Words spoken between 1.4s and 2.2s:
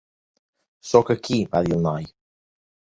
va dir el noi.